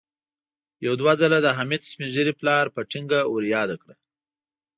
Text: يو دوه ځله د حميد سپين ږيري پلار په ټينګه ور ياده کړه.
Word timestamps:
يو 0.85 0.93
دوه 1.01 1.13
ځله 1.21 1.37
د 1.43 1.47
حميد 1.57 1.81
سپين 1.89 2.07
ږيري 2.13 2.33
پلار 2.39 2.65
په 2.75 2.81
ټينګه 2.89 3.19
ور 3.31 3.43
ياده 3.55 3.75
کړه. 3.81 3.95